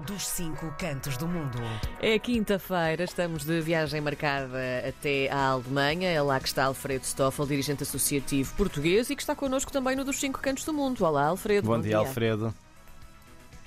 dos 0.00 0.26
cinco 0.26 0.74
cantos 0.78 1.16
do 1.16 1.26
mundo. 1.26 1.58
É 2.00 2.18
quinta-feira, 2.18 3.04
estamos 3.04 3.44
de 3.44 3.60
viagem 3.60 4.00
marcada 4.00 4.58
até 4.86 5.30
à 5.30 5.48
Alemanha. 5.48 6.10
É 6.10 6.20
lá 6.20 6.38
que 6.38 6.48
está 6.48 6.64
Alfredo 6.64 7.04
Stoffel, 7.04 7.46
dirigente 7.46 7.82
associativo 7.82 8.54
português 8.56 9.08
e 9.08 9.16
que 9.16 9.22
está 9.22 9.34
connosco 9.34 9.72
também 9.72 9.96
no 9.96 10.04
dos 10.04 10.18
cinco 10.18 10.40
cantos 10.40 10.64
do 10.64 10.72
mundo. 10.72 11.04
Olá, 11.04 11.26
Alfredo. 11.26 11.66
Bom, 11.66 11.76
bom 11.76 11.80
dia, 11.80 11.90
dia, 11.90 11.98
Alfredo. 11.98 12.54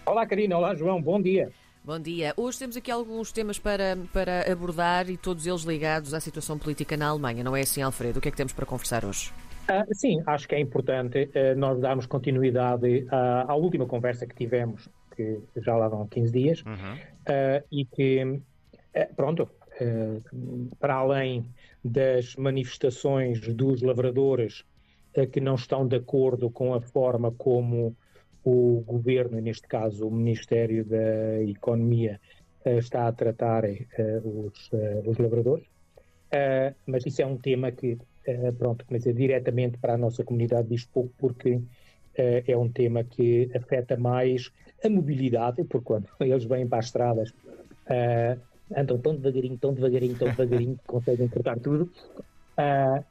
Olá, 0.05 0.25
Karina. 0.25 0.57
Olá, 0.57 0.75
João. 0.75 1.01
Bom 1.01 1.21
dia. 1.21 1.51
Bom 1.83 1.99
dia. 1.99 2.33
Hoje 2.37 2.59
temos 2.59 2.77
aqui 2.77 2.91
alguns 2.91 3.31
temas 3.31 3.57
para, 3.57 3.97
para 4.13 4.51
abordar 4.51 5.09
e 5.09 5.17
todos 5.17 5.47
eles 5.47 5.61
ligados 5.61 6.13
à 6.13 6.19
situação 6.19 6.57
política 6.57 6.95
na 6.95 7.07
Alemanha. 7.07 7.43
Não 7.43 7.55
é 7.55 7.61
assim, 7.61 7.81
Alfredo? 7.81 8.19
O 8.19 8.21
que 8.21 8.27
é 8.27 8.31
que 8.31 8.37
temos 8.37 8.53
para 8.53 8.65
conversar 8.65 9.03
hoje? 9.05 9.31
Uh, 9.69 9.93
sim, 9.93 10.21
acho 10.25 10.47
que 10.47 10.55
é 10.55 10.59
importante 10.59 11.29
uh, 11.35 11.57
nós 11.57 11.79
darmos 11.79 12.05
continuidade 12.07 13.03
uh, 13.03 13.45
à 13.47 13.55
última 13.55 13.85
conversa 13.85 14.25
que 14.25 14.35
tivemos 14.35 14.89
que 15.19 15.61
já 15.61 15.75
lá 15.75 15.89
vão 15.89 16.07
15 16.07 16.31
dias, 16.31 16.63
uhum. 16.65 16.95
uh, 16.95 17.65
e 17.69 17.83
que, 17.83 18.23
uh, 18.23 19.15
pronto, 19.17 19.43
uh, 19.81 20.75
para 20.79 20.95
além 20.95 21.45
das 21.83 22.37
manifestações 22.37 23.41
dos 23.53 23.81
lavradores 23.81 24.63
que 25.33 25.41
não 25.41 25.55
estão 25.55 25.87
de 25.87 25.95
acordo 25.95 26.49
com 26.51 26.73
a 26.73 26.79
forma 26.79 27.31
como 27.31 27.95
o 28.43 28.81
governo, 28.85 29.41
neste 29.41 29.67
caso 29.67 30.07
o 30.07 30.11
Ministério 30.11 30.85
da 30.85 31.41
Economia, 31.43 32.21
está 32.63 33.07
a 33.07 33.11
tratar 33.11 33.63
os, 34.23 34.69
os 35.05 35.17
lavradores, 35.17 35.65
mas 36.85 37.05
isso 37.05 37.21
é 37.23 37.25
um 37.25 37.37
tema 37.37 37.71
que, 37.71 37.97
pronto, 38.57 38.85
mas 38.89 39.05
é 39.05 39.11
diretamente 39.11 39.77
para 39.77 39.93
a 39.93 39.97
nossa 39.97 40.23
comunidade 40.23 40.67
diz 40.67 40.85
pouco, 40.85 41.11
porque 41.17 41.59
é 42.15 42.57
um 42.57 42.69
tema 42.69 43.03
que 43.03 43.49
afeta 43.55 43.95
mais 43.95 44.51
a 44.83 44.89
mobilidade, 44.89 45.63
porque 45.63 45.85
quando 45.85 46.07
eles 46.19 46.43
vêm 46.45 46.67
para 46.67 46.79
as 46.79 46.85
estradas 46.85 47.29
uh, 47.29 48.39
andam 48.75 48.97
tão 48.99 49.15
devagarinho, 49.15 49.57
tão 49.57 49.73
devagarinho, 49.73 50.15
tão 50.17 50.29
devagarinho 50.29 50.75
que 50.77 50.85
conseguem 50.85 51.27
cortar 51.27 51.59
tudo. 51.59 51.91
Uh, 52.57 53.03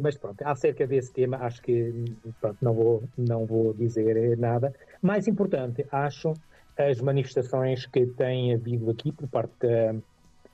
mas 0.00 0.16
pronto, 0.16 0.42
acerca 0.42 0.86
desse 0.86 1.12
tema, 1.12 1.36
acho 1.36 1.62
que 1.62 1.92
pronto, 2.40 2.58
não, 2.60 2.74
vou, 2.74 3.02
não 3.16 3.46
vou 3.46 3.72
dizer 3.72 4.36
nada. 4.36 4.74
Mais 5.00 5.28
importante, 5.28 5.86
acho 5.90 6.34
as 6.76 7.00
manifestações 7.00 7.86
que 7.86 8.06
têm 8.06 8.54
havido 8.54 8.90
aqui 8.90 9.12
por 9.12 9.28
parte 9.28 9.52
da, 9.60 9.94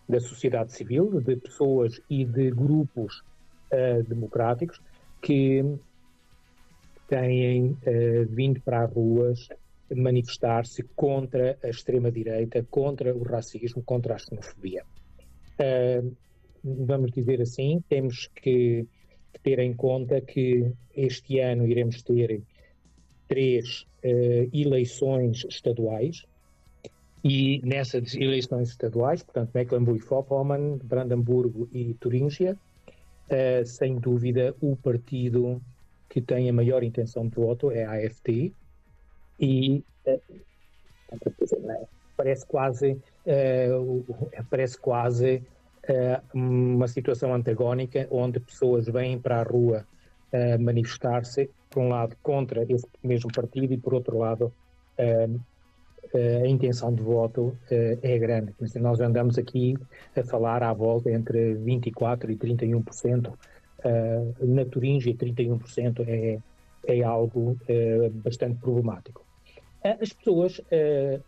da 0.06 0.20
sociedade 0.20 0.72
civil, 0.72 1.22
de 1.22 1.36
pessoas 1.36 2.02
e 2.10 2.22
de 2.22 2.50
grupos 2.50 3.22
uh, 3.72 4.02
democráticos 4.02 4.80
que 5.20 5.64
têm 7.08 7.70
uh, 7.70 8.26
vindo 8.28 8.60
para 8.60 8.84
as 8.84 8.92
ruas 8.92 9.48
manifestar-se 9.94 10.82
contra 10.94 11.58
a 11.62 11.68
extrema-direita, 11.68 12.66
contra 12.70 13.14
o 13.14 13.22
racismo, 13.22 13.82
contra 13.82 14.14
a 14.14 14.18
xenofobia. 14.18 14.84
Uh, 15.58 16.14
vamos 16.62 17.10
dizer 17.12 17.40
assim, 17.40 17.82
temos 17.88 18.28
que, 18.34 18.86
ter 19.42 19.58
em 19.60 19.72
conta 19.72 20.20
que 20.20 20.70
este 20.94 21.38
ano 21.38 21.66
iremos 21.66 22.02
ter 22.02 22.42
três 23.26 23.86
uh, 24.04 24.50
eleições 24.52 25.44
estaduais 25.48 26.24
e 27.24 27.60
nessas 27.64 28.14
eleições 28.14 28.70
estaduais, 28.70 29.22
portanto, 29.22 29.50
Mecklenburg-Vorpommern, 29.54 30.78
Brandemburgo 30.82 31.68
e 31.72 31.94
Turíngia, 31.94 32.56
uh, 33.30 33.66
sem 33.66 33.96
dúvida 33.98 34.54
o 34.60 34.76
partido 34.76 35.60
que 36.08 36.20
tem 36.20 36.48
a 36.48 36.52
maior 36.52 36.82
intenção 36.82 37.28
de 37.28 37.34
voto 37.34 37.70
é 37.70 37.84
a 37.84 37.92
AFD, 37.92 38.52
e 39.38 39.84
é, 40.04 40.18
parece 42.16 42.46
quase, 42.46 43.00
uh, 43.26 44.06
parece 44.50 44.78
quase 44.78 45.42
uh, 45.88 46.36
uma 46.36 46.88
situação 46.88 47.32
antagónica 47.32 48.06
onde 48.10 48.40
pessoas 48.40 48.86
vêm 48.86 49.18
para 49.18 49.40
a 49.40 49.42
rua 49.42 49.86
uh, 50.32 50.60
manifestar-se, 50.60 51.50
por 51.70 51.80
um 51.80 51.88
lado, 51.88 52.16
contra 52.22 52.64
esse 52.68 52.86
mesmo 53.02 53.30
partido 53.32 53.72
e, 53.72 53.78
por 53.78 53.94
outro 53.94 54.18
lado, 54.18 54.52
a 56.14 56.46
intenção 56.46 56.94
de 56.94 57.02
voto 57.02 57.56
é 57.70 58.18
grande. 58.18 58.54
Nós 58.76 59.00
andamos 59.00 59.38
aqui 59.38 59.76
a 60.16 60.22
falar 60.22 60.62
à 60.62 60.72
volta 60.72 61.10
entre 61.10 61.54
24% 61.54 62.30
e 62.30 62.36
31%. 62.36 63.32
na 64.40 64.64
Turingia, 64.64 65.14
31% 65.14 66.04
é, 66.06 66.38
é 66.86 67.02
algo 67.02 67.56
bastante 68.24 68.58
problemático. 68.58 69.24
Eh, 69.84 69.98
as 70.00 70.12
pessoas 70.12 70.60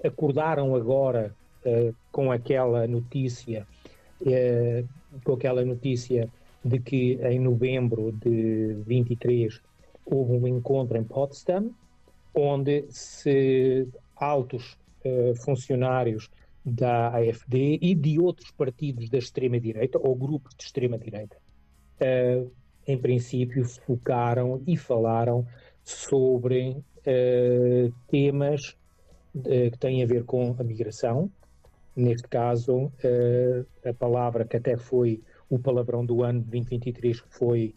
acordaram 0.02 0.74
agora 0.74 1.34
com 2.10 2.32
aquela 2.32 2.86
notícia, 2.86 3.66
com 5.24 5.32
aquela 5.34 5.64
notícia 5.64 6.28
de 6.64 6.78
que 6.78 7.18
em 7.22 7.38
novembro 7.38 8.12
de 8.12 8.74
23 8.86 9.60
houve 10.04 10.32
um 10.32 10.46
encontro 10.46 10.98
em 10.98 11.04
Potsdam, 11.04 11.70
onde 12.34 12.84
se 12.90 13.88
altos 14.20 14.78
funcionários 15.42 16.28
da 16.64 17.08
AFD 17.08 17.78
e 17.80 17.94
de 17.94 18.20
outros 18.20 18.50
partidos 18.50 19.08
da 19.08 19.16
extrema-direita, 19.16 19.98
ou 19.98 20.14
grupos 20.14 20.54
de 20.54 20.64
extrema-direita, 20.64 21.38
em 22.86 22.98
princípio 22.98 23.64
focaram 23.64 24.62
e 24.66 24.76
falaram 24.76 25.46
sobre 25.84 26.70
uh, 26.70 27.92
temas 28.08 28.76
uh, 29.34 29.70
que 29.70 29.78
têm 29.78 30.02
a 30.02 30.06
ver 30.06 30.24
com 30.24 30.54
a 30.58 30.62
migração. 30.62 31.30
Neste 31.94 32.28
caso, 32.28 32.86
uh, 32.86 33.66
a 33.88 33.92
palavra 33.94 34.44
que 34.44 34.56
até 34.56 34.76
foi 34.76 35.22
o 35.48 35.58
palavrão 35.58 36.04
do 36.04 36.22
ano 36.22 36.40
de 36.40 36.50
2023 36.50 37.24
foi, 37.30 37.74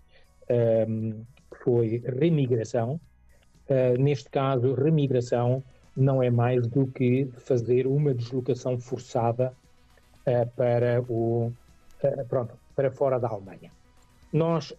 um, 0.48 0.54
ehm, 0.54 1.22
foi 1.64 2.04
remigração. 2.06 3.00
neste 3.98 4.30
caso, 4.30 4.76
remigração 4.76 5.64
não 5.96 6.22
é 6.22 6.30
mais 6.30 6.68
do 6.68 6.88
que 6.88 7.28
fazer 7.38 7.86
uma 7.88 8.14
deslocação 8.14 8.80
forçada 8.80 9.54
para 10.56 11.02
o 11.02 11.52
pronto 12.28 12.58
para 12.76 12.92
fora 12.92 13.20
da 13.20 13.28
Alemanha. 13.30 13.72
Nós 14.32 14.74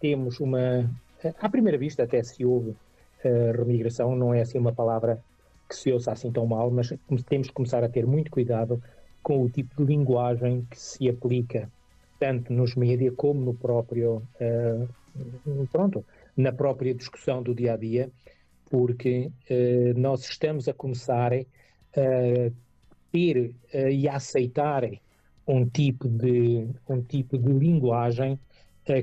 temos 0.00 0.40
uma 0.40 0.90
à 1.40 1.48
primeira 1.48 1.78
vista 1.78 2.04
até 2.04 2.22
se 2.22 2.44
ouve 2.44 2.74
remigração 3.22 4.14
não 4.16 4.34
é 4.34 4.42
assim 4.42 4.58
uma 4.58 4.72
palavra 4.72 5.22
que 5.68 5.76
se 5.76 5.92
ouça 5.92 6.12
assim 6.12 6.30
tão 6.30 6.46
mal, 6.46 6.70
mas 6.70 6.92
temos 7.26 7.48
que 7.48 7.54
começar 7.54 7.82
a 7.82 7.88
ter 7.88 8.06
muito 8.06 8.30
cuidado 8.30 8.82
com 9.22 9.42
o 9.42 9.48
tipo 9.48 9.82
de 9.82 9.84
linguagem 9.84 10.66
que 10.70 10.78
se 10.78 11.08
aplica 11.08 11.70
tanto 12.20 12.52
nos 12.52 12.74
mídias 12.74 13.14
como 13.16 13.40
no 13.40 13.54
próprio 13.54 14.22
uh, 14.40 15.66
pronto 15.72 16.04
na 16.36 16.52
própria 16.52 16.94
discussão 16.94 17.42
do 17.42 17.54
dia 17.54 17.74
a 17.74 17.76
dia 17.76 18.10
porque 18.70 19.30
uh, 19.50 19.98
nós 19.98 20.28
estamos 20.28 20.68
a 20.68 20.74
começar 20.74 21.32
a 21.32 22.50
ter 23.12 23.54
uh, 23.72 23.88
e 23.88 24.08
a 24.08 24.16
aceitar 24.16 24.82
um 25.46 25.66
tipo 25.66 26.08
de 26.08 26.68
um 26.88 27.02
tipo 27.02 27.38
de 27.38 27.52
linguagem 27.52 28.38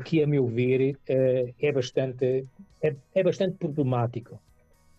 que 0.05 0.21
a 0.21 0.27
meu 0.27 0.45
ver 0.45 0.97
é 1.07 1.71
bastante 1.71 2.45
é, 2.81 2.95
é 3.13 3.23
bastante 3.23 3.57
problemático. 3.57 4.39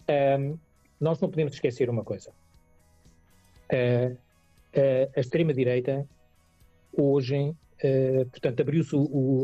Um, 0.08 0.58
nós 1.00 1.20
não 1.20 1.28
podemos 1.28 1.54
esquecer 1.54 1.90
uma 1.90 2.04
coisa. 2.04 2.30
Uh, 3.72 4.12
uh, 4.12 5.12
a 5.16 5.20
extrema-direita, 5.20 6.06
hoje, 6.96 7.50
uh, 7.50 8.26
portanto, 8.30 8.60
abriu-se 8.60 8.96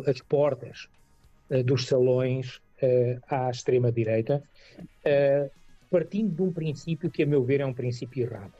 as 0.07 0.21
portas 0.21 0.89
dos 1.65 1.87
salões 1.87 2.61
à 3.29 3.51
extrema-direita, 3.51 4.43
partindo 5.91 6.35
de 6.35 6.43
um 6.43 6.53
princípio 6.53 7.11
que, 7.11 7.23
a 7.23 7.27
meu 7.27 7.43
ver, 7.43 7.61
é 7.61 7.67
um 7.67 7.75
princípio 7.75 8.25
errado. 8.25 8.55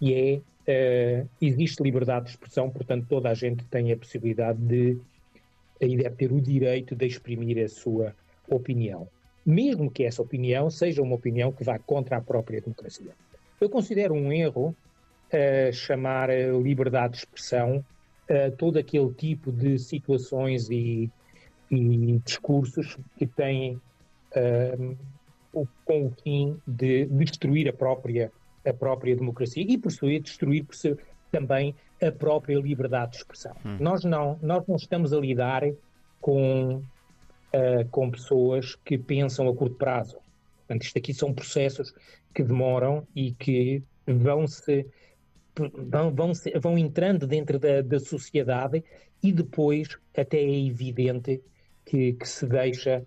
E 0.00 0.42
é, 0.66 1.26
existe 1.40 1.82
liberdade 1.82 2.26
de 2.26 2.30
expressão, 2.32 2.70
portanto, 2.70 3.06
toda 3.08 3.28
a 3.28 3.34
gente 3.34 3.64
tem 3.64 3.92
a 3.92 3.96
possibilidade 3.96 4.58
de, 4.60 4.98
e 5.80 5.96
deve 5.96 6.16
ter 6.16 6.32
o 6.32 6.40
direito 6.40 6.94
de 6.94 7.06
exprimir 7.06 7.62
a 7.62 7.68
sua 7.68 8.14
opinião, 8.48 9.08
mesmo 9.44 9.90
que 9.90 10.04
essa 10.04 10.22
opinião 10.22 10.70
seja 10.70 11.02
uma 11.02 11.16
opinião 11.16 11.52
que 11.52 11.64
vá 11.64 11.78
contra 11.78 12.16
a 12.18 12.20
própria 12.20 12.60
democracia. 12.60 13.12
Eu 13.60 13.68
considero 13.68 14.14
um 14.14 14.32
erro 14.32 14.68
uh, 14.68 15.72
chamar 15.72 16.30
liberdade 16.62 17.14
de 17.14 17.18
expressão 17.18 17.78
uh, 17.78 18.56
todo 18.56 18.78
aquele 18.78 19.12
tipo 19.12 19.50
de 19.52 19.78
situações 19.78 20.70
e, 20.70 21.10
e 21.70 22.20
discursos 22.24 22.96
que 23.16 23.26
têm 23.26 23.80
uh, 24.36 24.96
o, 25.52 25.66
com 25.84 26.06
o 26.06 26.10
fim 26.22 26.60
de 26.66 27.06
destruir 27.06 27.68
a 27.68 27.72
própria, 27.72 28.32
a 28.66 28.72
própria 28.72 29.14
democracia 29.14 29.64
e, 29.66 29.78
por 29.78 29.92
sua 29.92 30.18
destruir 30.18 30.64
por 30.64 30.74
também 31.30 31.74
a 32.02 32.10
própria 32.10 32.58
liberdade 32.58 33.12
de 33.12 33.18
expressão. 33.18 33.54
Hum. 33.64 33.76
Nós, 33.78 34.04
não, 34.04 34.38
nós 34.42 34.66
não 34.66 34.76
estamos 34.76 35.12
a 35.12 35.20
lidar 35.20 35.62
com 36.20 36.82
uh, 37.54 37.88
com 37.90 38.10
pessoas 38.10 38.76
que 38.84 38.98
pensam 38.98 39.48
a 39.48 39.54
curto 39.54 39.76
prazo. 39.76 40.16
Portanto, 40.58 40.82
isto 40.82 40.98
aqui 40.98 41.14
são 41.14 41.32
processos 41.32 41.94
que 42.34 42.42
demoram 42.42 43.06
e 43.14 43.32
que 43.32 43.82
vão 44.06 44.46
se 44.46 44.86
vão, 45.88 46.14
vão, 46.14 46.32
vão 46.60 46.78
entrando 46.78 47.26
dentro 47.26 47.58
da, 47.58 47.82
da 47.82 47.98
sociedade 47.98 48.84
e 49.22 49.32
depois 49.32 49.98
até 50.16 50.38
é 50.38 50.66
evidente 50.66 51.42
que, 51.90 52.12
que 52.12 52.28
se 52.28 52.46
deixa 52.46 53.04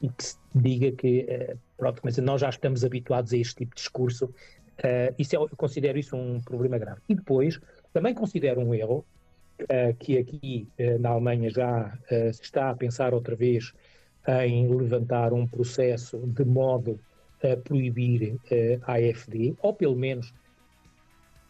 e 0.00 0.08
que 0.08 0.24
se 0.24 0.36
diga 0.54 0.92
que, 0.92 1.26
uh, 1.28 1.58
pronto, 1.76 2.00
mas 2.04 2.16
nós 2.18 2.40
já 2.40 2.48
estamos 2.48 2.84
habituados 2.84 3.32
a 3.32 3.36
este 3.36 3.56
tipo 3.56 3.74
de 3.74 3.82
discurso. 3.82 4.26
Uh, 4.26 5.12
isso 5.18 5.34
é, 5.34 5.38
eu 5.38 5.50
considero 5.56 5.98
isso 5.98 6.16
um 6.16 6.40
problema 6.40 6.78
grave. 6.78 7.00
E 7.08 7.16
depois, 7.16 7.60
também 7.92 8.14
considero 8.14 8.60
um 8.60 8.72
erro, 8.72 9.04
uh, 9.62 9.94
que 9.98 10.18
aqui 10.18 10.68
na 11.00 11.10
Alemanha 11.10 11.50
já 11.50 11.98
se 12.32 12.42
está 12.42 12.70
a 12.70 12.76
pensar 12.76 13.12
outra 13.12 13.34
vez 13.34 13.72
em 14.44 14.72
levantar 14.72 15.32
um 15.32 15.46
processo 15.46 16.18
de 16.18 16.44
modo 16.44 17.00
a 17.42 17.56
proibir 17.56 18.38
a 18.86 18.92
AFD, 18.92 19.56
ou 19.60 19.74
pelo 19.74 19.96
menos 19.96 20.32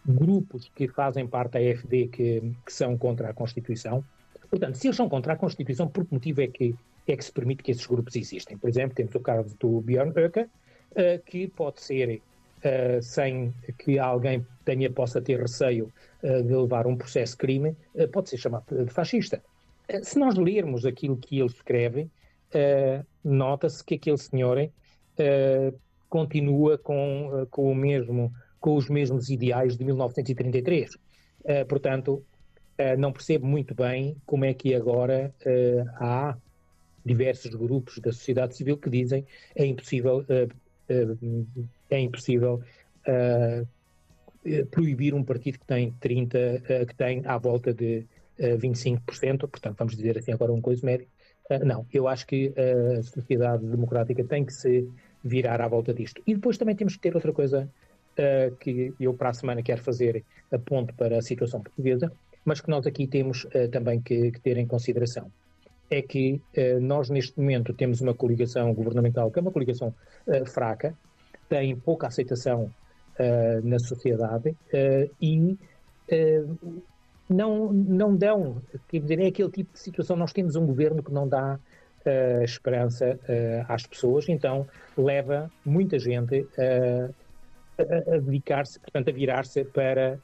grupos 0.06 0.70
que 0.74 0.88
fazem 0.88 1.26
parte 1.26 1.52
da 1.52 1.58
AFD 1.58 2.08
que, 2.08 2.54
que 2.64 2.72
são 2.72 2.96
contra 2.96 3.28
a 3.30 3.34
Constituição. 3.34 4.02
Portanto, 4.50 4.76
se 4.76 4.88
eles 4.88 4.96
são 4.96 5.08
contra 5.08 5.32
a 5.32 5.36
Constituição, 5.36 5.86
por 5.86 6.04
que 6.04 6.12
motivo 6.12 6.42
é 6.42 6.48
que 6.48 6.74
é 7.12 7.16
que 7.16 7.24
se 7.24 7.32
permite 7.32 7.62
que 7.62 7.70
esses 7.70 7.86
grupos 7.86 8.14
existem. 8.16 8.56
Por 8.56 8.68
exemplo, 8.68 8.94
temos 8.94 9.14
o 9.14 9.20
caso 9.20 9.56
do 9.58 9.80
Björn 9.80 10.12
Höcke, 10.16 10.42
uh, 10.42 11.22
que 11.26 11.48
pode 11.48 11.80
ser, 11.80 12.20
uh, 12.58 13.02
sem 13.02 13.52
que 13.78 13.98
alguém 13.98 14.46
tenha, 14.64 14.90
possa 14.90 15.20
ter 15.20 15.40
receio 15.40 15.92
uh, 16.22 16.42
de 16.42 16.54
levar 16.54 16.86
um 16.86 16.96
processo 16.96 17.32
de 17.32 17.38
crime, 17.38 17.76
pode 18.12 18.30
ser 18.30 18.38
chamado 18.38 18.84
de 18.84 18.92
fascista. 18.92 19.42
se 20.02 20.18
nós 20.18 20.36
lermos 20.36 20.84
aquilo 20.84 21.16
que 21.16 21.38
ele 21.38 21.46
escreve, 21.46 22.08
nota-se 23.24 23.84
que 23.84 23.94
aquele 23.94 24.18
senhor 24.18 24.70
continua 26.08 26.78
com, 26.78 27.46
com, 27.50 27.70
o 27.70 27.74
mesmo, 27.74 28.32
com 28.58 28.76
os 28.76 28.88
mesmos 28.88 29.30
ideais 29.30 29.76
de 29.76 29.84
1933. 29.84 30.96
portanto, 31.68 32.24
não 32.98 33.12
percebo 33.12 33.46
muito 33.46 33.74
bem 33.74 34.16
como 34.24 34.44
é 34.44 34.54
que 34.54 34.74
agora 34.74 35.32
há 35.96 36.36
diversos 37.04 37.54
grupos 37.54 37.98
da 37.98 38.12
sociedade 38.12 38.54
civil 38.54 38.76
que 38.76 38.90
dizem 38.90 39.26
é 39.54 39.64
impossível, 39.64 40.18
uh, 40.28 40.92
uh, 40.92 41.68
é 41.88 41.98
impossível 41.98 42.62
uh, 43.08 43.66
proibir 44.70 45.14
um 45.14 45.22
partido 45.22 45.58
que 45.58 45.66
tem 45.66 45.92
30, 46.00 46.62
que 46.88 46.94
tem 46.94 47.22
à 47.26 47.36
volta 47.36 47.74
de 47.74 48.06
25%, 48.38 49.40
portanto, 49.40 49.76
vamos 49.76 49.94
dizer 49.94 50.16
assim 50.16 50.32
agora 50.32 50.50
um 50.50 50.62
coisa 50.62 50.86
médio. 50.86 51.06
não, 51.62 51.84
eu 51.92 52.08
acho 52.08 52.26
que 52.26 52.50
a 52.56 53.02
sociedade 53.02 53.66
democrática 53.66 54.24
tem 54.24 54.42
que 54.42 54.54
se 54.54 54.88
virar 55.22 55.60
à 55.60 55.68
volta 55.68 55.92
disto. 55.92 56.22
E 56.26 56.34
depois 56.34 56.56
também 56.56 56.74
temos 56.74 56.94
que 56.94 57.02
ter 57.02 57.14
outra 57.14 57.34
coisa 57.34 57.68
que 58.60 58.94
eu 58.98 59.12
para 59.12 59.28
a 59.28 59.34
semana 59.34 59.62
quero 59.62 59.82
fazer 59.82 60.24
a 60.50 60.58
ponto 60.58 60.94
para 60.94 61.18
a 61.18 61.22
situação 61.22 61.60
portuguesa, 61.60 62.10
mas 62.44 62.60
que 62.60 62.70
nós 62.70 62.86
aqui 62.86 63.06
temos 63.06 63.46
também 63.70 64.00
que, 64.00 64.30
que 64.32 64.40
ter 64.40 64.56
em 64.56 64.66
consideração 64.66 65.30
é 65.90 66.00
que 66.00 66.40
eh, 66.54 66.78
nós, 66.78 67.10
neste 67.10 67.38
momento, 67.38 67.74
temos 67.74 68.00
uma 68.00 68.14
coligação 68.14 68.72
governamental 68.72 69.30
que 69.30 69.40
é 69.40 69.42
uma 69.42 69.50
coligação 69.50 69.92
eh, 70.26 70.44
fraca, 70.44 70.96
tem 71.48 71.76
pouca 71.76 72.06
aceitação 72.06 72.72
na 73.64 73.78
sociedade 73.78 74.56
e 75.20 75.58
não, 77.28 77.70
não 77.70 78.16
dão, 78.16 78.62
quer 78.88 79.00
dizer, 79.00 79.20
é 79.20 79.26
aquele 79.26 79.50
tipo 79.50 79.74
de 79.74 79.78
situação. 79.78 80.16
Nós 80.16 80.32
temos 80.32 80.56
um 80.56 80.64
governo 80.64 81.02
que 81.02 81.12
não 81.12 81.28
dá 81.28 81.58
esperança 82.42 83.18
às 83.68 83.86
pessoas, 83.86 84.26
então 84.26 84.66
leva 84.96 85.50
muita 85.66 85.98
gente 85.98 86.46
a, 86.56 88.14
a 88.14 88.18
dedicar-se, 88.18 88.80
portanto, 88.80 89.10
a 89.10 89.12
virar-se 89.12 89.64
para 89.64 90.18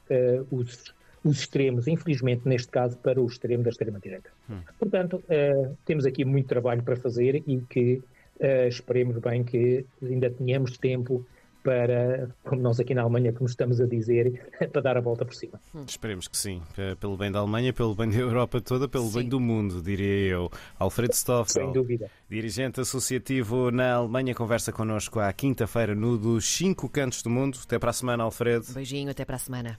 os 0.49 0.91
os 1.27 1.39
extremos, 1.39 1.87
infelizmente, 1.87 2.47
neste 2.47 2.69
caso, 2.69 2.97
para 2.97 3.21
o 3.21 3.25
extremo 3.25 3.63
da 3.63 3.69
extrema-direita. 3.69 4.29
Hum. 4.49 4.59
Portanto, 4.79 5.23
uh, 5.29 5.77
temos 5.85 6.05
aqui 6.05 6.23
muito 6.23 6.47
trabalho 6.47 6.81
para 6.83 6.95
fazer 6.95 7.43
e 7.45 7.61
que 7.69 8.01
uh, 8.39 8.67
esperemos 8.67 9.17
bem 9.17 9.43
que 9.43 9.85
ainda 10.01 10.29
tenhamos 10.29 10.77
tempo 10.77 11.25
para, 11.67 12.29
como 12.45 12.61
nós 12.61 12.79
aqui 12.79 12.93
na 12.93 13.01
Alemanha, 13.01 13.33
como 13.33 13.45
estamos 13.45 13.81
a 13.81 13.85
dizer, 13.85 14.41
para 14.71 14.81
dar 14.81 14.95
a 14.95 15.01
volta 15.01 15.25
por 15.25 15.35
cima. 15.35 15.59
Hum. 15.75 15.83
Esperemos 15.85 16.29
que 16.29 16.37
sim, 16.37 16.61
pelo 16.97 17.17
bem 17.17 17.29
da 17.29 17.39
Alemanha, 17.39 17.73
pelo 17.73 17.93
bem 17.93 18.09
da 18.09 18.15
Europa 18.15 18.61
toda, 18.61 18.87
pelo 18.87 19.07
sim. 19.09 19.19
bem 19.19 19.27
do 19.27 19.37
mundo, 19.37 19.81
diria 19.81 20.31
eu. 20.31 20.49
Alfredo 20.79 21.13
Stoffel, 21.13 21.65
Sem 21.65 21.73
dúvida. 21.73 22.09
dirigente 22.29 22.79
associativo 22.79 23.69
na 23.69 23.95
Alemanha, 23.95 24.33
conversa 24.33 24.71
connosco 24.71 25.19
à 25.19 25.33
quinta-feira 25.33 25.93
no 25.93 26.17
dos 26.17 26.45
Cinco 26.47 26.87
Cantos 26.87 27.21
do 27.21 27.29
Mundo. 27.29 27.59
Até 27.61 27.77
para 27.77 27.89
a 27.89 27.93
semana, 27.93 28.23
Alfredo. 28.23 28.65
Beijinho, 28.73 29.11
até 29.11 29.25
para 29.25 29.35
a 29.35 29.39
semana. 29.39 29.75